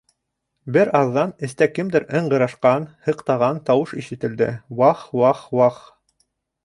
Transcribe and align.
Бер 0.77 0.89
аҙҙан 0.99 1.33
эстә 1.47 1.67
кемдер 1.75 2.07
ыңғырашҡан, 2.19 2.87
һыҡтаған 3.09 3.61
тауыш 3.71 3.95
ишетелде: 4.03 4.49
«Уахх, 4.79 5.05
уахх, 5.21 5.45
уахх!» 5.61 5.85